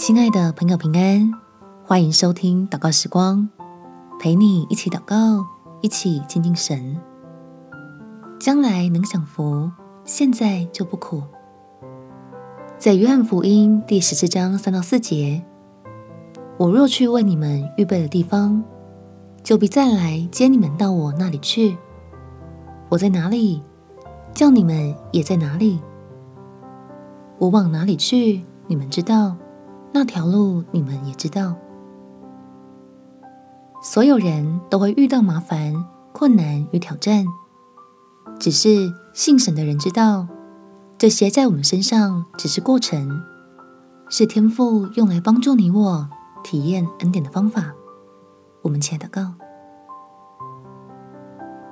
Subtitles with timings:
[0.00, 1.30] 亲爱的朋友，平安，
[1.84, 3.46] 欢迎收听祷告时光，
[4.18, 5.44] 陪你一起祷告，
[5.82, 6.98] 一起亲近神。
[8.40, 9.70] 将来能享福，
[10.06, 11.22] 现在就不苦。
[12.78, 15.44] 在约翰福音第十四章三到四节，
[16.56, 18.64] 我若去为你们预备了地方，
[19.42, 21.76] 就必再来接你们到我那里去。
[22.88, 23.62] 我在哪里，
[24.32, 25.78] 叫你们也在哪里。
[27.36, 29.36] 我往哪里去，你们知道。
[29.92, 31.54] 那条路你们也知道，
[33.82, 37.26] 所有人都会遇到麻烦、困难与挑战，
[38.38, 40.28] 只是信神的人知道，
[40.96, 43.20] 这些在我们身上只是过程，
[44.08, 46.08] 是天赋用来帮助你我
[46.44, 47.72] 体验恩典的方法。
[48.62, 49.34] 我们且祷告，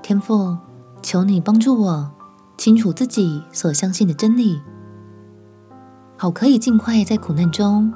[0.03, 0.57] 天赋，
[1.03, 2.11] 求你帮助我
[2.57, 4.61] 清楚自己所相信的真理，
[6.17, 7.93] 好可以尽快在苦难中。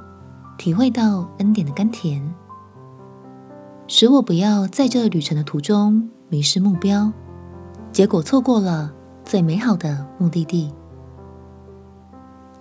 [0.58, 2.22] 体会到恩典的甘甜，
[3.88, 7.12] 使我不要在这旅程的途中迷失目标，
[7.90, 8.92] 结果错过了
[9.24, 10.72] 最美好的目的地。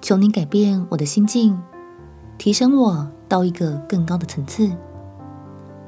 [0.02, 1.62] 求你改变我的心境，
[2.40, 4.72] 提升我到一个更高的层次，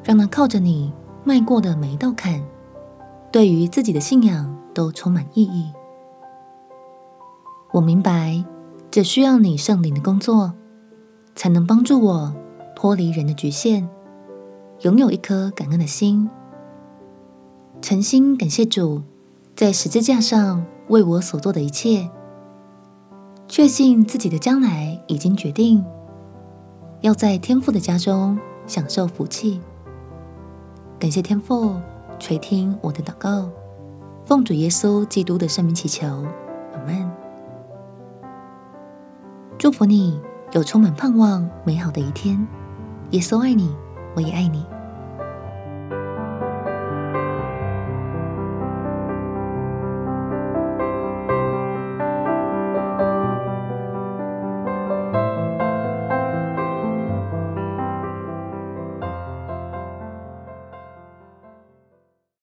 [0.03, 2.39] 让那靠着你迈过的每一道坎，
[3.31, 5.73] 对于自己的信仰都充满意义。
[7.71, 8.45] 我明白，
[8.91, 10.53] 这需要你圣灵的工作。
[11.35, 12.33] 才能帮助我
[12.75, 13.87] 脱离人的局限，
[14.81, 16.29] 拥有一颗感恩的心，
[17.81, 19.01] 诚心感谢主
[19.55, 22.09] 在十字架上为我所做的一切，
[23.47, 25.83] 确信自己的将来已经决定，
[27.01, 29.61] 要在天父的家中享受福气。
[30.99, 31.75] 感谢天父
[32.19, 33.49] 垂听我的祷告，
[34.25, 36.07] 奉主耶稣基督的圣名祈求，
[36.73, 37.09] 阿门。
[39.57, 40.19] 祝福你。
[40.53, 42.47] 有充满盼望、美好的一天。
[43.09, 43.75] 耶稣爱你，
[44.15, 44.63] 我也爱你。